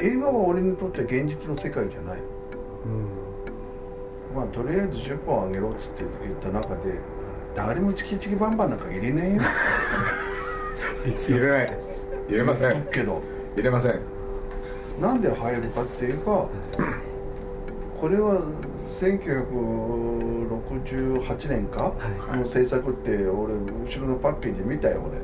[0.00, 2.20] 映画は俺にとって現実の世界じゃない、
[4.34, 6.98] まあとりあえず10本あげろっつって言った中で
[7.54, 9.42] 誰もチキチキバンバンなんか入れねえよ。
[11.06, 11.78] 入れない。
[12.28, 12.82] 入れません。
[12.92, 13.22] けど。
[13.56, 13.98] 入れません。
[15.00, 16.48] なんで入るかって言えば
[18.00, 18.40] これは
[18.88, 21.92] 1968年か
[22.32, 25.18] の制作って俺後ろのパッケージ見たよ俺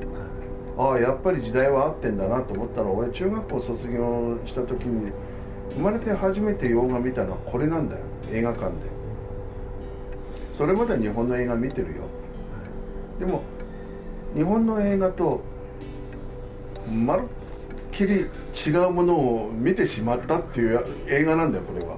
[0.83, 5.13] ああやっぱり時代は合ってんだなと思ったの俺中学校卒業した時に
[5.75, 8.73] 生まれて初めて洋画見たのはこれなんだよ映画館で。
[10.57, 12.03] それまでは日本の映画見てるよ。
[13.21, 13.43] でも
[14.35, 15.41] 日本の映画と
[17.07, 17.27] まるっ
[17.93, 21.97] きり違うものを見てしまったっていう映画なんだよこれは。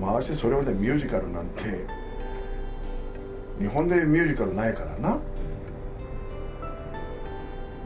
[0.00, 1.84] ましてそれまでミュージカルなんて
[3.58, 5.18] 日本でミュージカルないからな。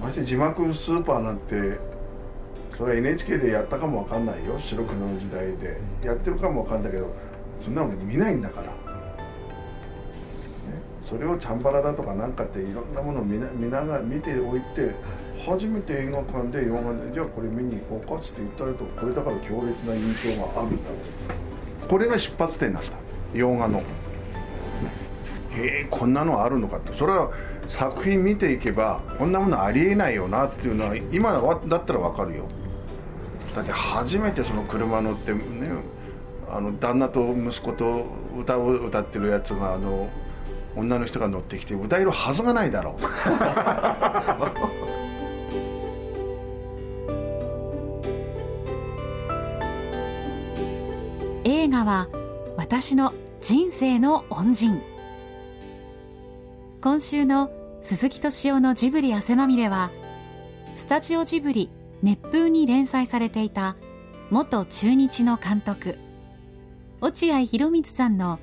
[0.09, 1.79] まして字幕スーパーなんて
[2.77, 4.59] それは NHK でやったかもわかんないよ。
[4.59, 5.81] 白黒の時代で。
[6.03, 7.13] やってるかもわかんないけど
[7.65, 8.73] そんなの見ないんだから、ね、
[11.03, 14.95] それをチャンバラだとかなんかっていろんなものを見な見ながら見ておいて
[15.45, 20.91] 初めて映画館で洋画でじゃあこれ見に行こうかっつって言ったらとこれだから強烈な印象があるんだ
[21.89, 22.89] これが出発点なんだ。
[23.35, 23.83] 洋画の。
[25.59, 27.33] へえこんなのあるのかってそれは
[27.67, 32.45] 作品見ていけばこんなものありえないよなっていうのは今だったら分かるよ。
[33.55, 35.41] だって初めてその車乗ってね
[36.51, 38.07] あの旦那と息子と
[38.39, 40.09] 歌を歌ってるやつがあの
[40.77, 43.03] 女の人が乗ってきて歌えるはずがないだろう。
[51.45, 52.09] 映画は
[52.57, 54.81] 私の人生の恩人
[56.81, 57.51] 今週の
[57.83, 59.91] 鈴木敏夫のジブリ汗まみれは
[60.77, 61.71] スタジオジブリ
[62.05, 63.75] 熱風に連載されていた
[64.31, 65.99] 元中日の監督
[67.01, 68.39] 落合博満さんの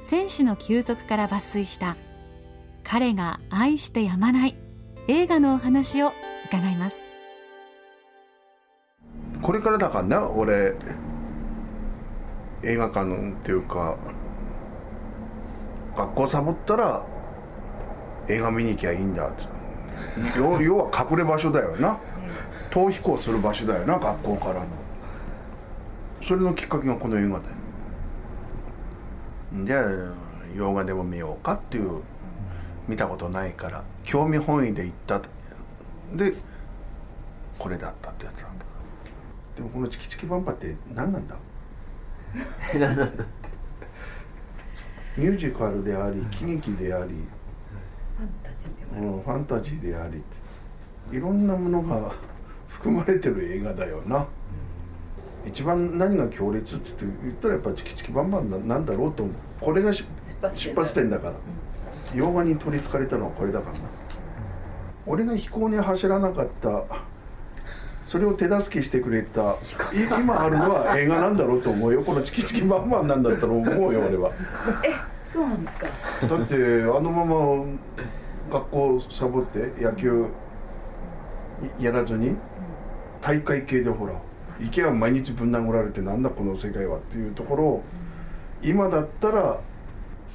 [0.00, 1.96] 選手の休息から抜粋した
[2.84, 4.56] 彼が愛してやまない
[5.08, 6.12] 映画のお話を
[6.46, 7.04] 伺います。
[9.42, 10.74] これからだからな俺
[12.62, 13.96] 映画館っていうか
[15.96, 17.04] 学校サボったら
[18.28, 19.28] 映画見に行きゃいいんだ。
[19.28, 19.44] って
[20.36, 21.98] 要要は隠れ場所だよな。
[22.70, 24.66] 逃避行する場所だよな学校からの。
[26.22, 27.42] それのきっかけがこの映画だよ。
[29.64, 30.14] じゃあ
[30.56, 32.00] 洋画でも見ようかっていう
[32.88, 35.20] 見たことないから興味本位で行った。
[36.14, 36.32] で
[37.58, 38.64] これだったってやつなんだ。
[39.56, 41.36] でもこのチキチキバンパって何なんだ？
[42.74, 43.22] 何なんだって。
[45.18, 47.12] ミュージカルであり喜劇であり
[49.24, 50.22] ファンタジーであり
[51.16, 52.12] いろんなものが
[52.68, 54.26] 含まれてる映画だよな、
[55.46, 59.34] 一番何が強烈って言ったらやっぱチキチキバンバンなんだろうと思う。
[59.60, 60.04] これが出
[60.74, 61.34] 発点だから、
[62.14, 63.84] 洋画に取りつかれたのはこれだからな、
[65.06, 66.82] 俺が飛行に走らなかった
[68.08, 69.56] それを手助けしてくれた
[70.20, 72.02] 今あるのは映画なんだろうと思うよ。
[72.02, 74.30] このチキチキバンバンなんだったら思うよ俺は。
[74.84, 74.90] え
[75.32, 75.86] そうなんですか？
[76.26, 77.64] だってあのまま
[78.52, 80.26] 学校サボって野球
[81.80, 82.36] やらずに
[83.22, 84.20] 大会系でほら
[84.60, 87.84] 行けば毎日ぶん殴られてなんだこの世界はっていうところを
[88.62, 89.60] 今だったら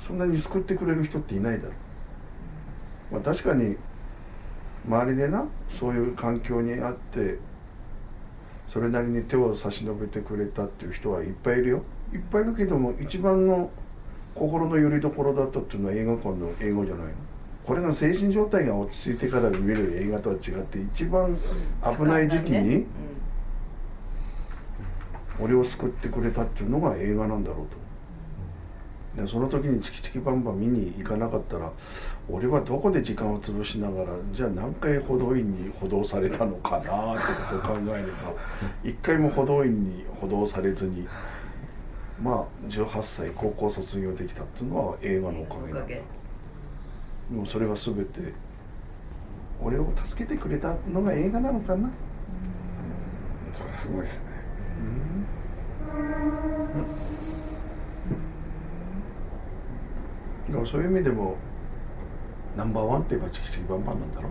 [0.08, 1.74] そんなに救ってくれる人っていないだろ
[3.12, 3.78] う、まあ、確かに
[4.88, 7.38] 周りでなそういう環境にあって
[8.70, 11.84] それなりに手を差し伸べてくれたっていう人はいっぱいいるよ。
[12.14, 13.70] いっぱいいるけども一番の
[14.34, 17.14] 心の拠り所だったっていうのは映画館の英語じゃないの？
[17.68, 21.38] これが精神状態が落ち着いてから見る映画とは違って一番
[21.84, 22.86] 危ない時期に
[25.38, 27.88] 俺を救ってくれたっていうのが映画なんだろうと。
[29.22, 31.72] でその時にチキチキバンバン見に行かなかったら
[32.30, 37.22] 俺はどこで時間を潰しながらじゃあ何回補導員に補導されたのかなって
[37.52, 38.08] ことを考えれば
[38.86, 41.08] 一回も補導員に補導されずに
[42.22, 45.96] まあ18歳高校卒業できたっていうのは映画のおかげなんだ
[47.32, 48.34] もうそれは全て
[49.62, 51.92] 俺を助けてくれたのが映画なのかな、うん、
[53.54, 54.26] それすごいですね、
[56.76, 56.84] うん。
[60.54, 61.36] だからそういう意味でも
[62.56, 64.30] ナンバーワンって言えばチキチキバンバンなんだろ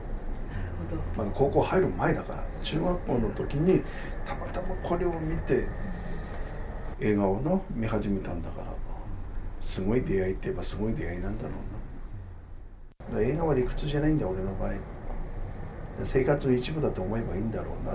[1.16, 3.82] まだ高校入る前だから中学校の時に
[4.24, 5.66] たまたまこれを見て
[7.00, 8.66] 映画をの見始めたんだから
[9.60, 11.75] すごい出会いって言えばすごい出会いなんだろうな
[13.18, 14.72] 映画は理屈じゃないんだよ俺の場合。
[16.04, 17.94] 生活の一部だと思えばいいんだろうな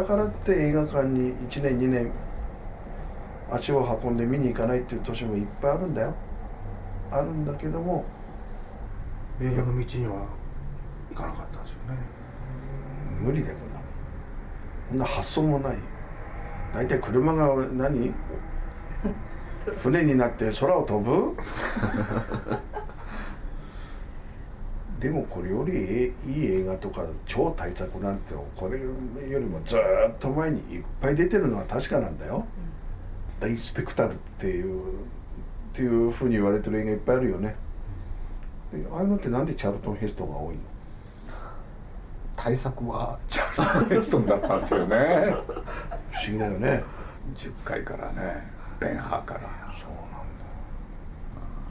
[0.00, 2.10] だからって映画館に1年2年
[3.50, 6.14] 足を運んで見に行かないっていう年もいっぱいあるんだよ。
[7.12, 8.04] あるんだけども
[9.40, 10.26] 映画の道には
[11.10, 11.98] 行かなかったんですよね。
[13.20, 13.80] 無理だよこんな
[14.88, 15.76] こんな発想もない。
[16.74, 18.12] 大体車が何？
[19.78, 21.36] 船になって空を飛ぶ？
[25.02, 29.80] でもこれよりえいい映画とか超大作なんてこれよりもずっ
[30.20, 32.46] と前にいっぱい出てるのは確かなんだよ、
[33.40, 34.84] 大スペクタルっていうっ
[35.72, 37.56] ていうふうに言われてる映画いっぱいあるよね。
[38.72, 40.60] でああいうのってなんでチャルトン・ヘストが多いの？
[42.36, 44.96] 対策はチャールトン・ヘストンだったんですよね。
[46.12, 46.84] 不思議だよね。
[47.34, 48.46] 10回からね
[48.78, 49.40] ベンハーから。
[49.76, 50.16] そうなんだ。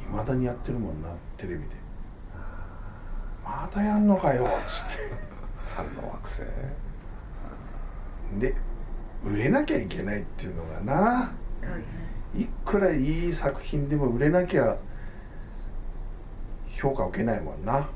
[0.04, 1.08] いまだにやってるもんな
[1.38, 1.81] テレビで
[3.52, 4.88] またやんのかよっつっ
[5.62, 6.40] 猿 の惑星。
[6.40, 6.46] て
[8.40, 8.56] で
[9.26, 11.32] 売れなきゃいけないっていうのがな。
[12.34, 14.78] いくらいい作品でも売れなきゃ
[16.70, 17.90] 評価を受けないもんな、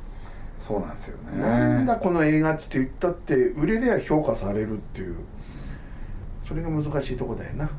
[0.60, 1.40] そうなんですよね。
[1.40, 5.16] なんだこの映画っつって言ったって売れりゃ評価されるっていう。
[6.44, 7.70] それが難しいとこだよな。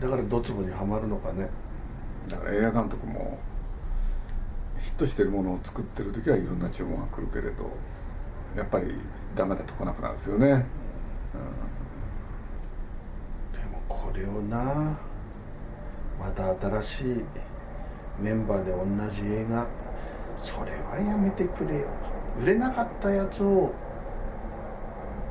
[0.00, 1.50] だからドツボにはまるのかね。
[2.28, 3.38] だから映画監督も
[5.00, 7.70] ヒットしてるものを作ってる時はいろんな注文が来るけれど
[8.54, 8.94] やっぱり
[9.34, 10.52] ダメだと来なくなるんですよね、で
[13.70, 14.98] もこれをな
[16.18, 17.24] また新しい
[18.20, 19.66] メンバーで同じ映画
[20.36, 21.86] それはやめてくれよ。
[22.42, 23.72] 売れなかったやつを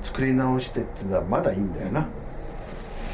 [0.02, 2.02] 作り直してっていうのはまだいいんだよな。
[2.02, 2.06] あ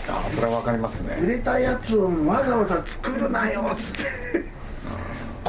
[0.10, 3.96] あそれはわかります売ねれたやつをわざわざ作るなよっつっ
[4.34, 4.55] て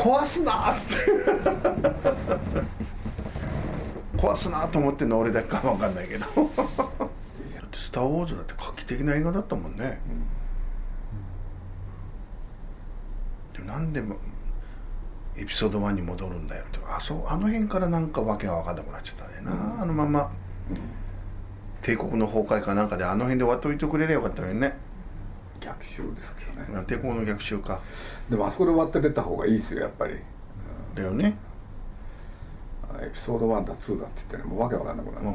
[0.07, 0.73] 壊すな。
[0.73, 1.23] っつって
[4.17, 6.25] 壊すなと思ってんの俺だけかわかんないけど
[7.75, 10.01] 「スター・ウォーズ」だって画期的な映画だったもんね、
[13.53, 14.17] でなんでも
[15.37, 16.79] エピソード1に戻るんだよって。
[16.89, 20.31] あそうあの辺からなんかわけが分かんなくなっちゃったねな、あのまま
[21.83, 24.86] 帝国の崩壊かなんかであの辺で終わっといてくれりゃよかったのにね。
[25.67, 26.85] 逆襲ですけどね。
[26.87, 27.81] 帝国の逆襲か。
[28.31, 30.15] でもあそこで終わって出た方がいいですよやっぱり。
[30.95, 31.37] だよね。
[33.03, 35.27] エピソード1だ2だって言ってねもうわけわかんなくなる、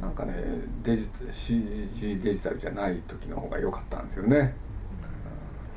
[0.00, 0.32] なんかね
[0.82, 4.54] デジ CG デジタルじゃない時の方が良かったんですよね。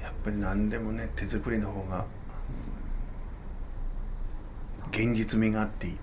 [0.02, 2.06] やっぱり何でもね手作りの方が
[4.92, 5.98] 現実味があっていい。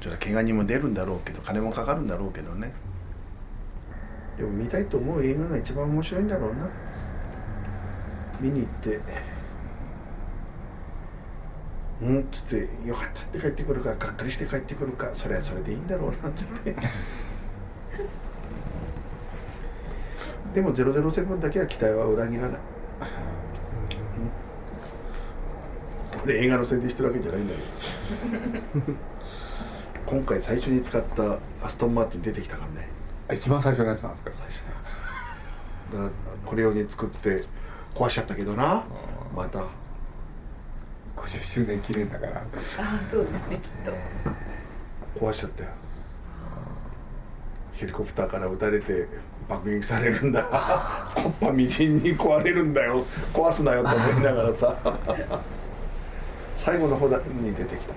[0.00, 2.72] ちょっと怪我にも出るんだろうけど金もかかるんだろうけどね
[4.36, 6.68] でも見たいと思う映画が一番面白いんだろうな。
[8.40, 9.00] 見に行って。
[12.02, 16.76] うんっつってよかったって帰ってくるかがっかりして帰ってくるかそれはそれでいいんだろうなっつって。
[20.54, 22.58] でも007だけは期待は裏切らない、うん。
[26.24, 28.96] 俺映画の宣伝してるわけじゃないんだけど。
[30.16, 32.88] 今回最初に使ったアストンマーティン出てきたからね。
[32.88, 34.30] あ一番最初のやつなんですか？
[34.32, 34.62] 最初
[35.92, 36.10] だから
[36.44, 37.42] これ用に作って
[37.94, 38.84] 壊しちゃったけどな。
[39.34, 39.60] また。
[41.16, 42.40] 50周年記念だから。
[42.40, 42.42] あ
[43.10, 43.70] そうですねきっ
[45.18, 45.24] と。
[45.26, 45.70] 壊しちゃったよ。
[47.72, 49.06] ヘリコプターから撃たれて
[49.48, 50.42] 爆撃されるんだ。
[51.14, 53.04] コッパみじんに壊れるんだよ。
[53.32, 54.76] 壊すなよと思いながらさ。
[56.56, 57.92] 最後の方だに出てきた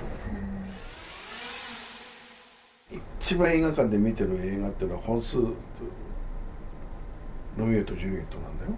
[3.19, 5.38] 一番映画館で見てる映画っていうのは本数
[7.57, 8.71] ロミオとジュリエットなんだよ。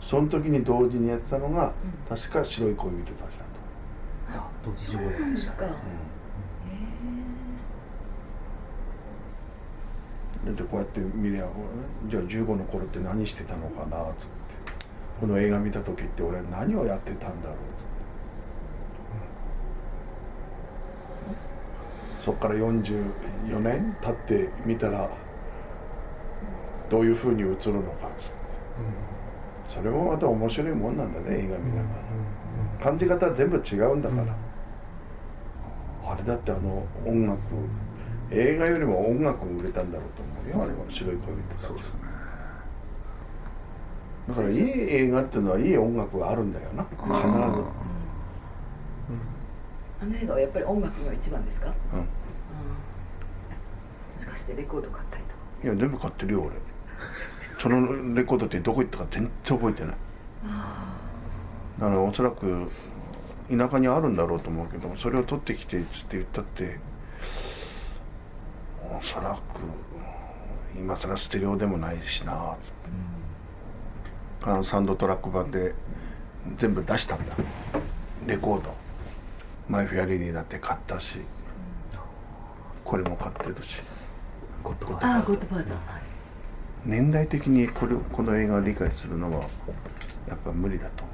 [0.00, 1.74] その時に同時にやってたのが、
[2.08, 3.44] 確か白い恋人たちだ
[4.32, 4.70] と。
[4.70, 5.66] 同時上映でしたですか。
[5.66, 5.72] だ
[10.52, 11.46] ってこうやって見りゃ
[12.08, 14.40] じゃあ15の頃って何してたのかなっつって。
[15.20, 17.90] この映画見た時って俺何をやってたんだろうっつって
[22.20, 25.08] そっから44年経ってみたら
[26.90, 27.56] どういうふうに映るの
[27.92, 28.08] か。
[28.08, 28.40] っつって
[29.68, 32.00] それもまた面白いもんなんだね映画見ながら。
[32.82, 34.36] 感じ方は全部違うんだから、
[36.12, 37.38] あれだってあの音楽
[38.30, 42.00] 映画よりも音楽売れたんだろうと思うよあれは白い恋人そうですね。
[44.28, 46.84] だからいい映画っていうのはいい音楽があるんだよな。
[46.90, 47.64] 必ず、
[50.02, 51.98] あの映画はやっぱり音楽が一番ですか、うん。
[52.00, 52.04] も
[54.18, 55.40] しかしてレコード買ったりとか？
[55.64, 56.56] いや全部買ってるよ俺。
[57.58, 59.94] そのレコードってどこ行ったか全然覚えてない。
[61.78, 62.66] だからおそらく
[63.50, 66.78] 田舎にあるんだろうと思うけどそれを取ってきてっつって言ったって
[68.82, 69.38] おそらく
[70.78, 72.56] 今更ステレオでもないしな、
[74.42, 75.74] あのサウンドトラック版で
[76.56, 77.34] 全部出したんだ。
[78.26, 78.74] レコード
[79.70, 81.18] マイ・フェア・レディだって買ったし
[82.84, 83.76] これも買ってるし
[84.64, 85.12] ゴッドファーザー。
[85.14, 86.02] はい。
[86.84, 89.44] 年代的にこれこの映画を理解するのは
[90.28, 91.04] やっぱ無理だと。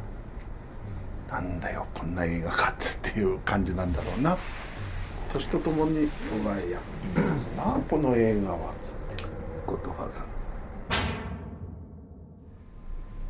[1.31, 4.39] なんだよこんな映画かっていう感じなんだろうな。
[5.35, 6.79] 年とともに「お前や
[7.59, 8.73] なこの映画は」
[9.67, 10.25] ゴッドファーザー。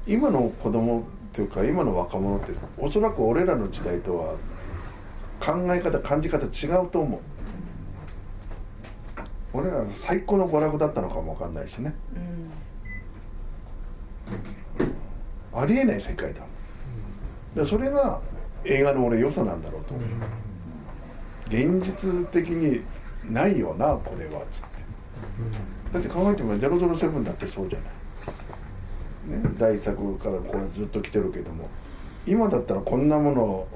[0.06, 1.02] 今の子供っ
[1.33, 4.35] ていうか今の若者っておそらく俺らの時代とは
[5.40, 6.49] 考え方感じ方違
[6.85, 7.21] うと思う。
[9.52, 11.95] 俺ら最高の娯楽だったのかもわかんないしね。
[15.55, 15.61] うん。
[15.61, 16.43] ありえない世界だ。
[17.55, 18.21] でそれが
[18.64, 20.07] 映画の俺良さなんだろうと思う。
[21.49, 22.83] 現実的に
[23.31, 24.76] ないよなこれはつって。
[25.93, 27.78] だって考えてみれば007だってそうじゃ
[29.31, 31.69] ない、ね、大作からこうずっと来てるけども
[32.26, 33.66] 今だったらこんなもの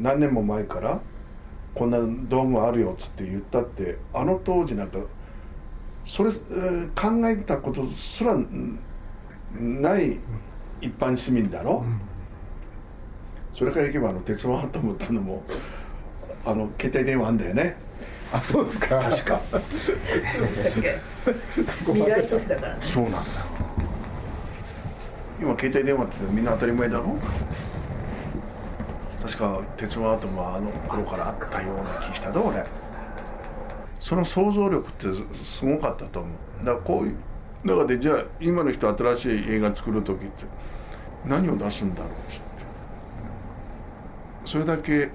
[0.00, 1.00] 何年も前から
[1.74, 4.98] こんな道具あるよっつって言ったってあの当時なんか
[6.06, 8.78] それ、えー考えたことすらん
[9.58, 10.18] ない
[10.80, 11.84] 一般市民だろ、
[13.54, 15.42] それからいけばあの鉄腕アトムっていうのも
[16.44, 17.76] あの携帯電話あんだよね。
[18.32, 19.00] あそうですか。
[19.00, 19.40] 確か。
[21.86, 22.80] 未来都市だからね。
[22.82, 23.24] そうなんだよ。
[25.40, 27.16] 今携帯電話ってみんな当たり前だろ？
[29.28, 32.64] 確か鉄腕アトムはあの頃からあったような気したぞ俺。
[34.00, 35.06] その想像力って
[35.44, 36.28] すごかったと思
[36.62, 36.64] う。
[36.64, 37.16] だからこういう
[37.62, 40.44] 中でじゃあ今の人新しい映画作る時って
[41.26, 42.40] 何を出すんだろうって。
[44.46, 45.10] それだけ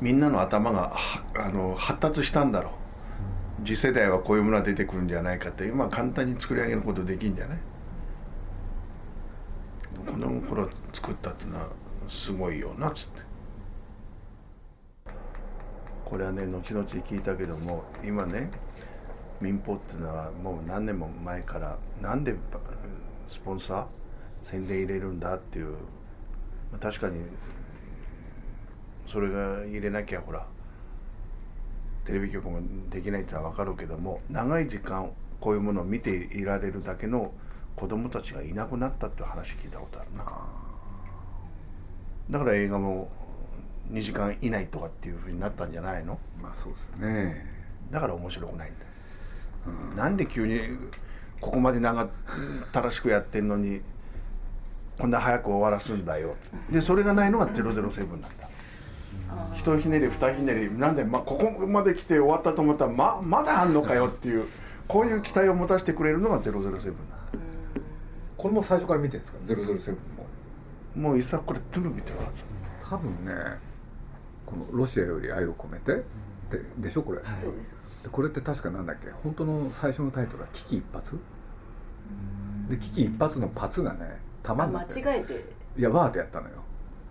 [0.00, 2.70] みんなの頭がはあの発達したんだろ
[3.62, 3.66] う。
[3.66, 5.66] 次世代はこういうものが出てくるんじゃないかって。
[5.66, 7.58] 今簡単に作り上げることできんじゃない？
[10.06, 11.68] この頃作ったってのは
[12.08, 13.26] すごいよなっつって。
[16.04, 18.50] これはね後々聞いたけども今ね
[19.40, 22.34] 民放っていうのはもう何年も前からなんで
[23.28, 23.86] スポンサー
[24.48, 25.74] 宣伝入れるんだっていう
[26.80, 27.20] 確かに
[29.08, 30.46] それが入れなきゃほら
[32.06, 35.10] テレビ局もできないってのは分かるけども長い時間
[35.40, 37.32] こういうものを見ていられるだけの
[37.74, 40.65] 子供たちがいなくなったって話聞いたことあるな。
[42.30, 43.08] だから映画も
[43.92, 46.18] 2時間以内とかっていうふうになったんじゃないの？
[46.42, 47.46] まあそうですね。
[47.90, 48.80] だから面白くないんだ。
[48.80, 50.60] よ、なんで急に
[51.40, 52.08] ここまで長っ
[52.72, 53.80] たらしくやってんのに
[54.98, 56.34] こんな早く終わらすんだよ。
[56.70, 58.28] でそれがないのが007なんだ
[59.54, 64.46] 一ひねり二ひねりなんで、ま、ここまで来て終わったと思ったらままだあんのかよっていう
[64.88, 66.80] こういう期待を持たせてくれるのが007なんだ。
[68.36, 69.96] これも最初から見てるんですか？007
[70.96, 72.30] ももう一作これ全部見てるはず
[72.88, 73.32] 多分ね
[74.44, 76.04] この「ロシアより愛を込めて」
[76.50, 78.04] ででしょこれ、そうです。
[78.04, 79.10] でこれって確かなんだっけ？
[79.10, 81.04] 本当の最初のタイトルは「危機一髪」
[82.70, 85.54] で危機一髪のパツがね弾あ間になって違えて。
[85.76, 86.54] いやワーでやったのよ。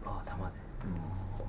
[0.05, 0.53] あ玉で。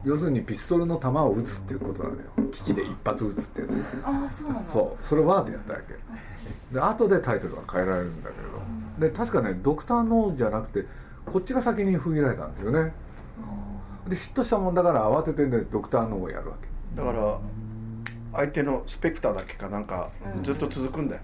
[0.05, 2.23] 要するにピストルの弾を撃つっていうことなのよ。
[2.51, 3.77] 危機で一発撃つってやつ。
[4.05, 4.69] ああそうなの。
[4.69, 5.05] そう。
[5.07, 6.75] それワーでやったわけ。
[6.75, 10.87] で後でタイトルが変えられるんだけれどで確かねドクターノーじゃなくて
[11.27, 12.93] こっちが先に封切られたんですよね。
[14.09, 16.69] でヒットしたもんだから慌ててねドクターノーをやるわけ。
[16.97, 17.39] だから
[18.33, 20.11] 相手のスペクターだけかなんか
[20.43, 21.23] ずっと続くんだよ、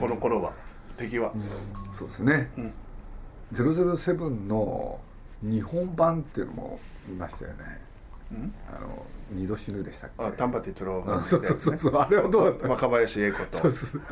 [0.00, 0.52] この頃は
[0.96, 1.32] 敵は、
[1.92, 2.72] そうですね、うん。
[3.52, 5.00] 007の
[5.42, 7.58] 日本版っていうのも見ましたよね。
[7.60, 7.93] うん
[8.74, 10.24] あの二度死ぬでしたっけ？
[10.24, 11.96] あ丹波哲郎があそうそうそうそう。
[11.96, 12.68] あれはどうだった？
[12.68, 13.58] 若林英子と。
[13.58, 14.02] そうそう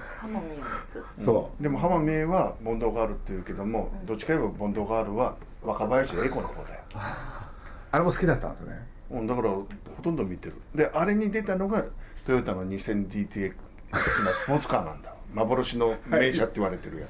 [1.18, 8.86] そでも浜名はボンドガールっていうけどもどっちか言えばボンドガールは若林英子の方だよ、うあれも好きだったんですね。
[9.10, 9.66] うん、だからほ
[10.02, 10.56] とんど見てる。
[10.74, 11.84] であれに出たのが
[12.26, 13.54] トヨタの 2000DTX
[13.92, 15.14] のスポーツカーなんだ。
[15.34, 17.06] 幻の名車って言われてるや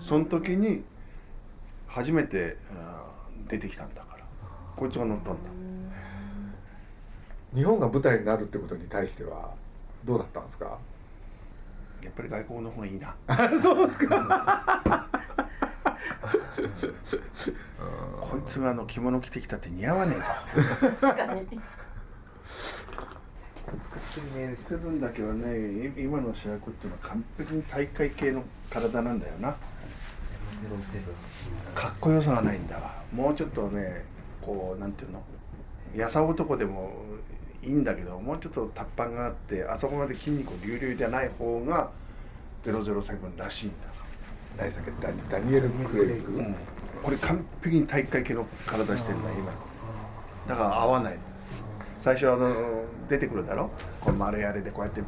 [0.00, 0.84] つ、その時に
[1.88, 2.56] 初めて
[3.48, 4.05] 出てきたんだ
[4.76, 5.50] こいつが乗ったんだ。
[7.54, 9.50] 日本が舞台になるってことに対しては
[10.04, 10.78] どうだったんですか？
[12.02, 13.14] やっぱり外国の方がいいな。
[13.60, 15.08] そうですか。
[18.20, 20.20] こいつがあの着物着てきたって似合わねえ。
[20.20, 20.44] か
[21.06, 21.46] 確かに
[24.34, 25.58] メールしてるんだけどね
[25.98, 29.50] い今の主役っていうのは完璧に大会系の体なんだよな。
[29.52, 29.56] ゼ
[30.70, 31.14] ロセブン。
[31.74, 33.02] かっこよさがないんだわ。
[33.12, 34.04] もうちょっとね
[34.46, 35.22] こうなんていうの
[35.94, 36.92] やさ男でも
[37.62, 41.90] いいんだけどもうちょっとタッパンがあってあそこまで筋肉隆々じゃない方が
[42.64, 43.76] 007らしいんだ、
[44.56, 46.32] 何でしたっけダニダニエル・クレイグ？
[46.38, 46.54] うん、
[47.02, 49.52] これ完璧に体育会系の体してるんだ今。
[50.48, 51.18] だから合わない。
[51.98, 53.70] 最初あの出てくるだろ？
[54.00, 55.02] この丸いあれでこうやって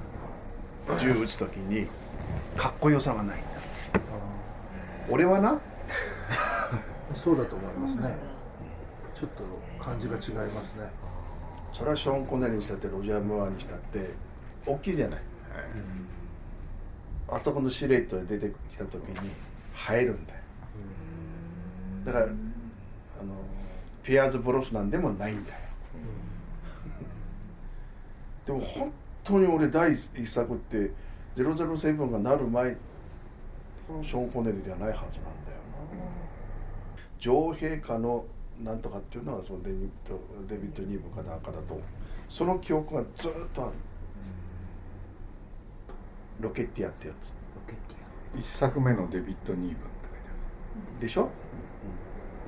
[1.00, 1.86] 銃撃つ時に
[2.56, 3.46] かっこよさがないんだ。
[5.10, 5.60] 俺はな？
[7.14, 8.14] そうだと思いますね
[9.18, 9.30] ちょっ
[9.78, 10.88] と感じが違いますね。
[11.72, 14.10] それはショーン・コネリーにしたってロジャー・ムーアにしたって
[14.64, 15.20] 大きいじゃない、
[17.28, 19.32] あそこのシルエットで出てきた時に映
[19.90, 20.38] えるんだよ。
[22.04, 22.34] だからあの
[24.02, 25.58] ピアーズ・ブロスなんでもないんだよ。
[28.46, 28.92] でも本
[29.24, 30.90] 当に俺第一作って
[31.36, 32.76] 007がなる前
[34.02, 35.28] ショーン・コネリーではないはずなんだよな。
[37.18, 38.24] 女王陛下の
[38.64, 41.80] なんとかっていうのはそのデニットデビッド・ニーブかなんかだと
[42.28, 43.72] その記憶がずっとある
[46.40, 47.14] ロケッティアってや
[48.36, 50.08] 一作目のデビッド・ニーブンって
[50.98, 51.30] つでしょ、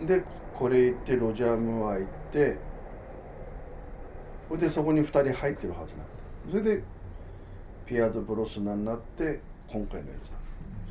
[0.00, 0.06] うん。
[0.06, 0.22] で
[0.54, 2.56] これ行ってロジャー・ムーア行って
[4.48, 6.04] それでそこに2人入ってるはずなんだ。
[6.50, 6.82] それで
[7.86, 10.36] ピアーズ・ブロスナになって今回のやつだ。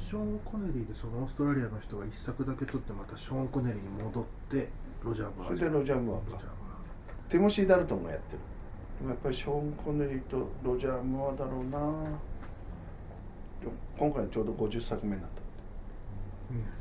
[0.09, 4.69] ショーン・コネリーでそのオーストラリアの人が一作だけ取ってまたショーン・コネリーに戻って
[5.03, 5.47] ロジャー・バー。
[5.47, 6.43] それでロジャー・ムーアか。
[7.29, 8.39] ティモシー・ダルトンがやってる。
[8.99, 11.79] でもやっぱりショーン・コネリーとロジャー・ムーアだろうな。
[13.61, 15.39] でも今回ちょうど50作目になった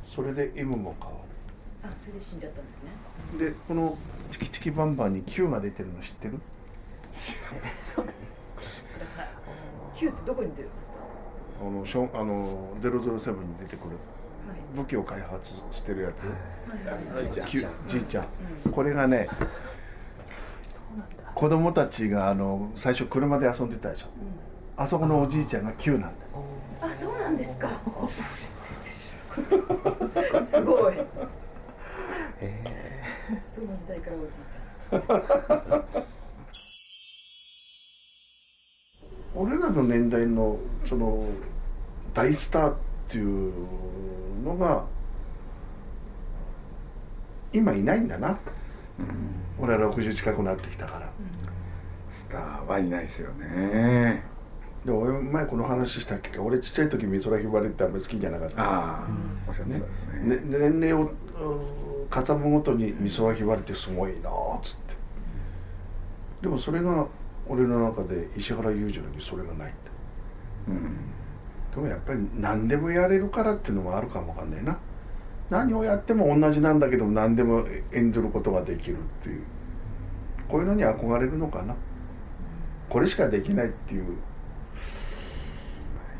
[0.06, 1.18] それで M も変わ
[1.82, 2.90] あそれで死んじゃったんですね。
[3.38, 3.96] るでこの
[4.30, 6.38] 「チキチキバンバン」に Q が出てるの知ってる？
[7.10, 9.24] そうなんですそれは。
[9.24, 10.98] い Q ってどこに出るんですか？
[11.60, 13.88] あのショあの007に出てくる。
[13.90, 13.98] はい
[14.74, 16.30] 武器を開発してるやつ、は
[17.20, 17.26] い。
[17.26, 18.26] はい Q じいちゃん。
[18.70, 19.28] これがね
[21.34, 24.06] 子供たちがあの最初車で遊んでたでしょ。
[24.76, 26.14] あそこのおじいちゃんが Q なんだよ。
[26.80, 27.68] あそうなんですか。
[30.46, 30.94] すごい。
[33.54, 34.30] その時代からおじい
[34.90, 36.08] ちゃん。
[39.36, 41.24] 俺らの年代のその
[42.14, 42.74] 大スター
[43.08, 43.52] っていう
[44.44, 44.84] のが
[47.52, 48.38] 今いないんだな、
[49.58, 51.10] 俺は60近くなってきたから。
[52.10, 54.22] スターはいないですよね。
[54.84, 56.30] でも俺前この話したっけ？
[56.30, 58.62] か俺ちっちゃい時美空ひばりってあんまり好きじゃなかった。
[58.62, 59.06] ああ
[59.48, 60.36] おっしゃってたですね。
[60.36, 61.10] ね、年齢をうん
[62.10, 64.94] 重むごとに美空ひばりってすごいなっつって。
[66.42, 67.06] でもそれが
[67.48, 69.72] 俺の中で石原裕次郎にそれがないんだ
[70.68, 70.96] うん
[71.74, 74.78] でもやっぱり何でもやれるからっていうのもあるかもわかんないな。
[75.50, 79.42] 何をやっても同じなんだけど何でも演じることができるっていう。
[80.48, 81.74] こういうのに憧れるのかな。
[82.88, 84.04] これしかできないっていう。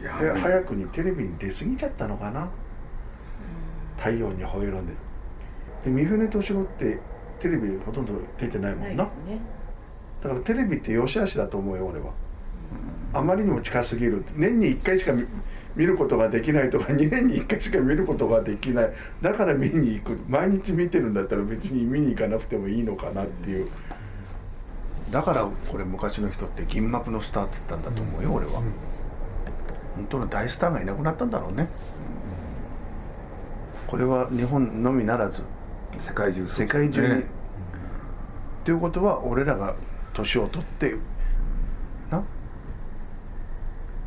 [0.03, 2.49] 早くにテレビに出過ぎちゃったのかな。
[3.97, 4.93] 太陽にほえろんで。
[5.83, 6.99] で三船敏郎って
[7.39, 8.87] テレビほとんど出てないもな。
[8.87, 9.41] なんいですね。
[10.23, 12.13] だからテレビって良し悪しだと思うよ俺は
[13.13, 14.25] あまりにも近すぎる。
[14.37, 15.27] 年に1回しか見
[15.77, 18.93] 見ることができないとか 2年に1回しか見ることができない。
[19.23, 20.19] だから見に行く。
[20.29, 23.67] 毎日見てるんだったら別に見に行かなくてもいいのかなっていう。
[25.11, 28.53] だからこれ昔の人って銀幕のスターって言ったんだと思うよ俺は。
[28.53, 31.69] 本当の大スターがいなくなったんだろうね。
[33.87, 35.43] これは日本のみならず
[35.99, 37.39] 世界中世界中に、ね
[38.65, 39.75] ということは俺らが
[40.13, 40.99] 年を取ってな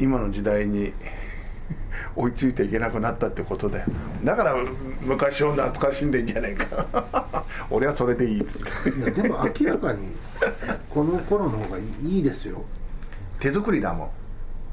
[0.02, 0.92] 今の時代に
[2.16, 3.86] 追いついていけなくなったってことだよ。
[4.26, 4.56] だから
[5.02, 7.46] 昔を懐かしんでんじゃないか。
[7.70, 8.90] 俺はそれでいいっつって。
[8.90, 10.10] いやでも明らかに
[10.90, 12.64] この頃の方がいいですよ。
[13.40, 14.12] 手作りだも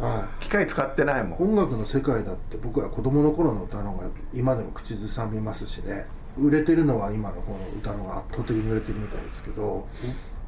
[0.00, 0.02] ん。
[0.04, 1.38] は機械使ってないもん。
[1.40, 6.06] い音楽の世界だって僕ら子供の頃の歌の方が今でも口ずさみますしね。
[6.38, 9.86] 売れてるのは今のこの歌の方が圧倒的に売れてるみたいですけど。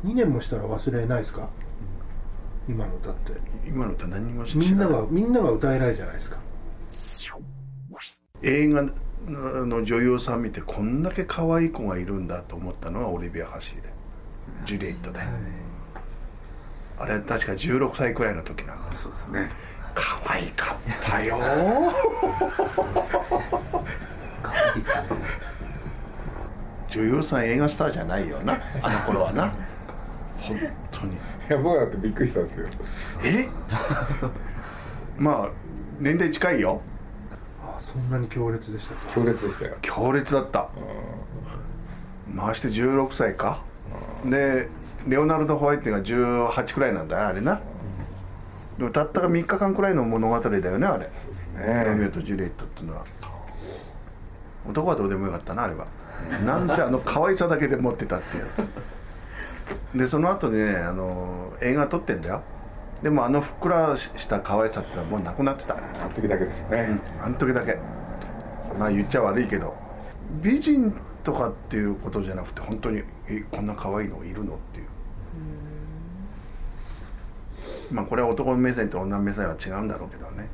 [0.07, 1.51] 2年もしたら忘れないですか？
[2.69, 3.33] 今の歌って。
[3.67, 6.39] 今の歌何も知らみんながみんなが歌えないじゃないですか。
[8.43, 8.87] 映画
[9.27, 13.91] の女優さん見てこんだけ可愛い子がいるんだと思ったのはオリビア・ハシーで。
[14.67, 15.21] ジュリエットで。
[16.99, 19.51] あれ確か16歳くらいの時なんですそうですね。
[19.95, 21.39] 可愛かったよ。
[26.91, 28.59] 女優さん映画スターじゃないよな。
[28.83, 29.53] あの頃はな
[30.59, 31.15] 本当に。
[31.15, 31.17] い
[31.49, 32.67] や僕だってびっくりしたんですよ。
[33.25, 33.49] え？
[35.19, 35.49] まあ
[35.99, 36.81] 年代近いよ。
[37.63, 39.77] あそんなに強烈でしたか強烈でしたよ。
[39.83, 40.69] 強烈だった。
[42.37, 43.63] 回して16歳か？
[44.25, 44.69] で
[45.07, 47.61] レオナルド・ホワイトが18くらいなんだよあれな。
[48.79, 51.09] でもたったが3日間くらいの物語だよねあれ。
[51.13, 53.05] そうですロミオねとジュリエットっていうのは。
[54.69, 55.87] 男はどうでもよかったなあれは。
[56.45, 58.45] なんせあの可愛さだけで持ってたっていう
[59.95, 62.43] でその後にねあの映画撮ってんだよ。
[63.03, 65.77] でもあのふっくらした可愛さってのはもうなくなってた。
[65.77, 67.79] あの時だけですね、あの時だけ。
[68.79, 69.75] まあ言っちゃ悪いけど。
[70.43, 74.87] 美人とかっていうことじゃなくて本当にえこんな可愛いのいるのっていう。
[77.91, 80.49] まあこれは男目線と女目線は違うんだろうけどね。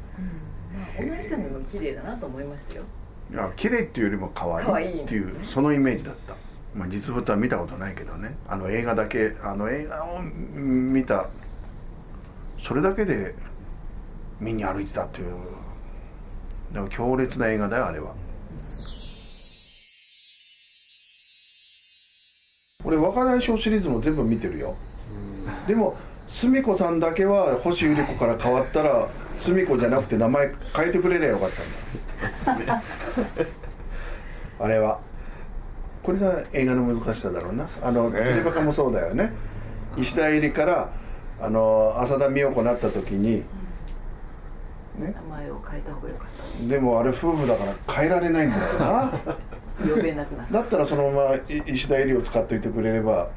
[0.98, 2.84] 女の人にも綺麗だなと思いましたよ。
[3.30, 6.34] いや綺麗っていうよりも可愛いっていうそのイメージだった、
[6.76, 8.36] まあ、実物は見たことないけどね。
[8.46, 11.28] あの映画だけあの映画を見た
[12.62, 13.34] それだけで
[14.40, 15.32] 見に歩いてたっていう。
[16.72, 18.14] でも強烈な映画だよあれは。
[22.84, 24.76] 俺若大将シリーズも全部見てるよ。
[25.66, 29.08] でも澄子さんだけは星百合子から変わったら
[29.38, 31.50] 澄子じゃなくて名前変えてくれりゃよかっ
[32.42, 32.82] たんだ。
[34.60, 35.00] あれは
[36.06, 37.66] これが映画の難しさだろうな。
[37.82, 38.22] あのね。
[38.22, 39.32] 釣りバカもそうだよね。
[39.96, 40.92] 石田絵里から
[41.40, 43.42] あの浅田美代子になった時に
[44.98, 49.08] 名前を変えた方が良かっでもあれ夫婦だから変えられないんだよな。
[49.08, 49.34] た
[49.96, 50.52] 呼べなくなった。
[50.52, 53.28] だったらそのままい石田絵里を使っといてくれれば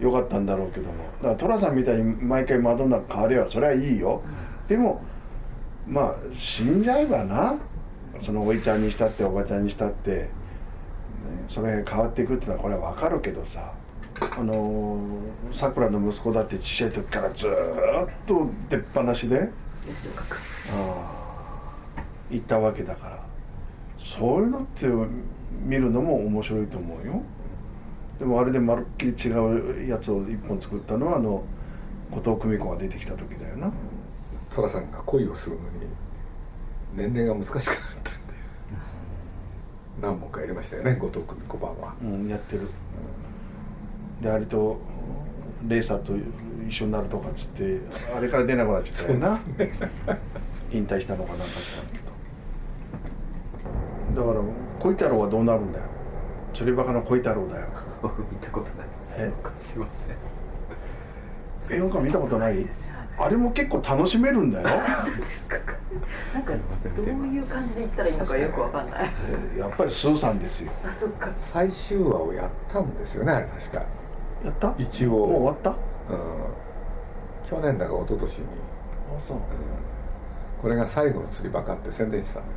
[0.00, 0.94] よかったんだろうけども。
[1.22, 4.22] だから寅さんみたいに毎回マドンナが変わればそれはいいよ。
[4.66, 5.02] でも
[5.86, 7.56] まあ死んじゃえばな。
[8.22, 10.30] そのおいちゃんにしたっておばちゃんにしたって、
[11.30, 13.72] ね、それ変わっていくってのはこれは分かるけどさ。
[14.38, 15.00] あの
[15.52, 19.50] さくらの息子だってちっちゃい時からずーっと出っ放しで。
[19.88, 20.38] 吉岡君。
[22.30, 23.18] 行ったわけだから。
[23.98, 24.86] そういうのって
[25.64, 27.22] 見るのも面白いと思うよ。
[28.18, 31.42] でもあれでまるっきり違うやつを一本作ったのはあの
[32.10, 33.72] 後藤久美子が出てきた時だよな。
[34.54, 35.68] 寅さんが恋をするのに
[36.94, 38.11] 年齢が難しくなった
[40.00, 41.94] 何本かやりましたよね後藤久美子版は。
[42.02, 42.68] うんやってる。
[44.20, 44.80] であれと
[45.68, 46.12] レーサーと
[46.68, 47.80] 一緒になるとかっつって
[48.16, 49.38] あれから出なくなっちゃったよな、
[50.70, 51.98] 引退したのかなんか知らんけ
[54.14, 54.26] ど。
[54.26, 54.44] だから
[54.80, 55.84] 恋太郎はどうなるんだよ。
[56.54, 57.68] 釣りバカの恋太郎だよ。
[58.30, 59.14] 見たことないです。
[59.18, 59.32] え？
[59.56, 60.06] すいませ
[61.72, 61.76] ん。
[61.76, 62.66] 映画館見たことない？
[63.18, 64.68] あれも結構楽しめるんだよ。
[65.04, 65.56] そうですか
[66.34, 66.52] なんか
[66.96, 69.12] どういう感じで言ったらいいのかよくわかんない。
[69.54, 70.72] えーやっぱりスーさんですよ。
[70.86, 71.28] あそっか。
[71.36, 73.82] 最終話をやったんですよねあれ確か。
[74.44, 74.74] やった？
[74.78, 75.10] 一応。
[75.10, 75.70] もう終わった？
[75.70, 75.74] あ
[76.10, 77.48] うん。
[77.48, 78.44] 去年だか一昨年に。
[79.20, 79.38] そう。
[80.60, 82.52] これが最後の釣りバカって宣伝してたのよ。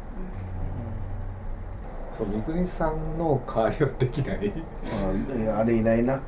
[2.18, 4.54] そう三國さんの代わりはできない。
[5.58, 6.14] あれいないな。
[6.14, 6.22] だっ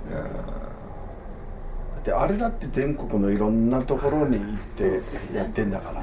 [2.03, 5.01] てあれだって全国のいろんなところに行って
[5.35, 6.01] やってんだから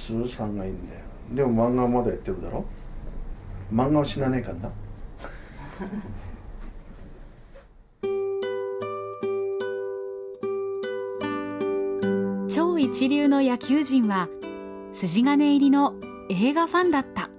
[0.00, 1.00] スーさんがいいんだよ。
[1.34, 2.64] でも漫画はまだやってるだろ？
[3.72, 4.70] 漫画は死なねえかんな
[12.48, 14.28] 超一流の野球人は
[14.92, 15.94] 筋金入りの
[16.28, 17.30] 映画ファンだった。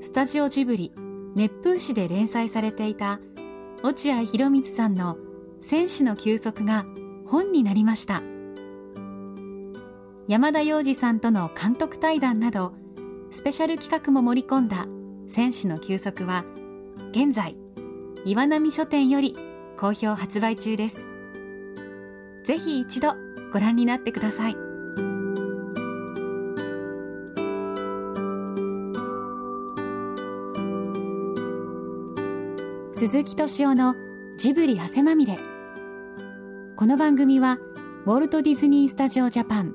[0.00, 0.92] スタジオジブリ
[1.34, 3.20] 熱風誌で連載されていた
[3.82, 5.16] 落合博満さんの
[5.60, 6.84] 「戦士の休息」が
[7.26, 8.22] 本になりました。
[10.26, 12.72] 山田洋次さんとの監督対談など
[13.30, 14.86] スペシャル企画も盛り込んだ
[15.28, 16.46] 「戦士の休息」は
[17.10, 17.58] 現在
[18.24, 19.36] 岩波書店より
[19.78, 21.06] 好評発売中です。
[22.42, 23.14] ぜひ一度
[23.52, 24.56] ご覧になってください。
[32.92, 33.94] 鈴木敏夫の
[34.38, 35.38] ジブリ汗まみれ。
[36.76, 37.58] この番組は
[38.06, 39.74] ウォルト・ディズニー・スタジオ・ジャパン